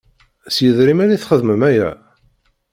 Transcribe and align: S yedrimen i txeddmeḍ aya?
S 0.55 0.57
yedrimen 0.63 1.15
i 1.15 1.17
txeddmeḍ 1.21 1.61
aya? 1.69 1.89